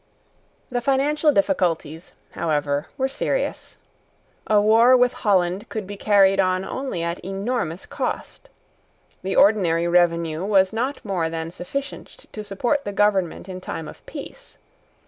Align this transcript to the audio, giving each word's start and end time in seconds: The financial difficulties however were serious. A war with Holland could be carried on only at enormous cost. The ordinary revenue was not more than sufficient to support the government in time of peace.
The 0.71 0.81
financial 0.81 1.31
difficulties 1.31 2.13
however 2.31 2.87
were 2.97 3.07
serious. 3.07 3.77
A 4.47 4.59
war 4.59 4.97
with 4.97 5.13
Holland 5.13 5.69
could 5.69 5.85
be 5.85 5.95
carried 5.95 6.39
on 6.39 6.65
only 6.65 7.03
at 7.03 7.19
enormous 7.23 7.85
cost. 7.85 8.49
The 9.21 9.35
ordinary 9.35 9.87
revenue 9.87 10.43
was 10.43 10.73
not 10.73 11.05
more 11.05 11.29
than 11.29 11.51
sufficient 11.51 12.25
to 12.31 12.43
support 12.43 12.83
the 12.83 12.91
government 12.91 13.47
in 13.47 13.61
time 13.61 13.87
of 13.87 14.03
peace. 14.07 14.57